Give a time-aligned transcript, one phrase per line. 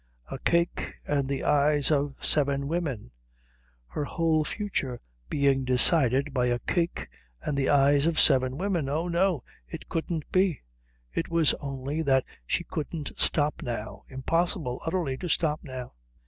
[0.31, 3.11] A cake and the eyes of seven women.
[3.85, 7.07] Her whole future being decided by a cake
[7.43, 8.89] and the eyes of seven women.
[8.89, 10.63] Oh, no, it couldn't be.
[11.13, 14.01] It was only that she couldn't stop now.
[14.09, 15.93] Impossible, utterly, to stop now.